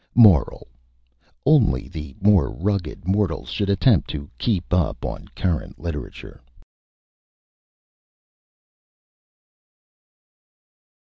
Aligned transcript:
MORAL: 0.15 0.67
_Only 1.45 1.87
the 1.91 2.15
more 2.19 2.49
Rugged 2.49 3.07
Mortals 3.07 3.49
should 3.49 3.69
attempt 3.69 4.09
to 4.09 4.31
Keep 4.39 4.73
Up 4.73 5.05
on 5.05 5.27
Current 5.35 5.77
Literature. 5.77 6.41